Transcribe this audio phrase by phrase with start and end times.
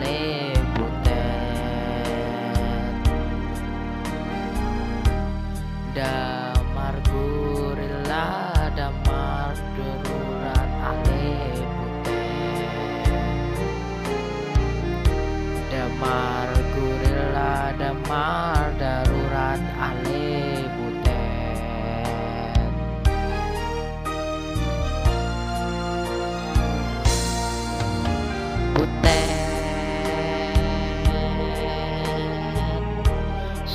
[0.00, 0.20] แล้
[0.54, 0.55] ว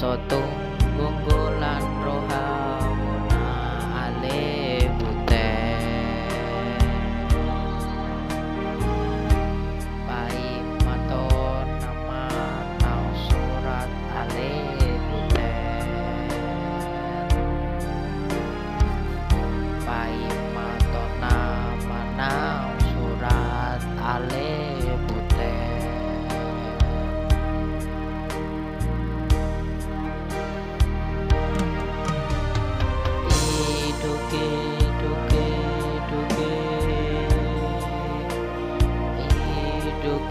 [0.02, 0.36] 说都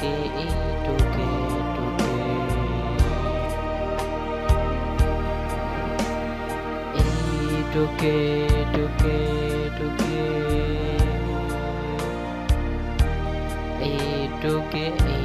[0.01, 0.09] duke
[8.73, 9.09] duke
[9.79, 10.11] duke.
[13.81, 13.83] I
[14.43, 15.20] duke duke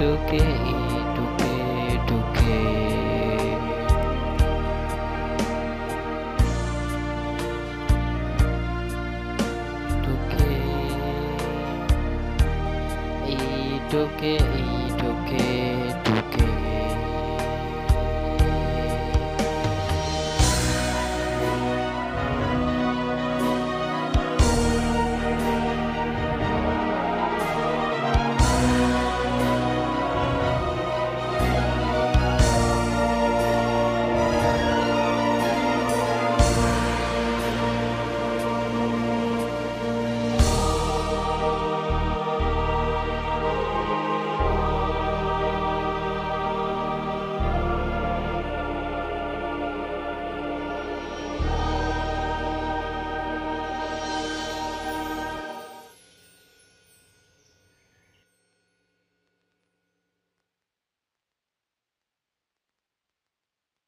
[0.00, 0.40] duke
[1.14, 1.52] duke
[2.08, 2.60] duke.
[10.04, 10.48] Duke.
[13.28, 14.79] I duke